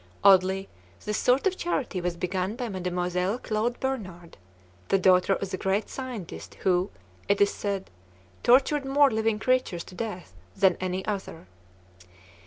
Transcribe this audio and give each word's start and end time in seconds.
Oddly, 0.23 0.67
this 1.05 1.19
sort 1.19 1.45
of 1.45 1.55
charity 1.55 2.01
was 2.01 2.17
begun 2.17 2.55
by 2.55 2.69
Mademoiselle 2.69 3.37
Claude 3.37 3.79
Bernard, 3.79 4.35
the 4.87 4.97
daughter 4.97 5.33
of 5.33 5.51
the 5.51 5.57
great 5.57 5.89
scientist 5.89 6.55
who, 6.61 6.89
it 7.27 7.39
is 7.39 7.53
said, 7.53 7.91
tortured 8.41 8.83
more 8.83 9.11
living 9.11 9.37
creatures 9.37 9.83
to 9.83 9.93
death 9.93 10.33
than 10.57 10.75
any 10.81 11.05
other. 11.05 11.45